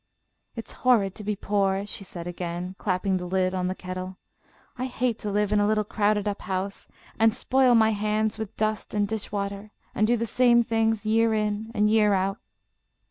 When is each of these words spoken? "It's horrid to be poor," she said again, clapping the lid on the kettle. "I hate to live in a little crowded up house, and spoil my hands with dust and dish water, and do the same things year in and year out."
"It's 0.55 0.71
horrid 0.81 1.13
to 1.13 1.23
be 1.23 1.35
poor," 1.35 1.85
she 1.85 2.03
said 2.03 2.25
again, 2.25 2.73
clapping 2.79 3.17
the 3.17 3.27
lid 3.27 3.53
on 3.53 3.67
the 3.67 3.75
kettle. 3.75 4.17
"I 4.75 4.85
hate 4.87 5.19
to 5.19 5.29
live 5.29 5.51
in 5.53 5.59
a 5.59 5.67
little 5.67 5.83
crowded 5.83 6.27
up 6.27 6.41
house, 6.41 6.87
and 7.19 7.35
spoil 7.35 7.75
my 7.75 7.91
hands 7.91 8.39
with 8.39 8.57
dust 8.57 8.95
and 8.95 9.07
dish 9.07 9.31
water, 9.31 9.69
and 9.93 10.07
do 10.07 10.17
the 10.17 10.25
same 10.25 10.63
things 10.63 11.05
year 11.05 11.35
in 11.35 11.69
and 11.75 11.87
year 11.87 12.15
out." 12.15 12.39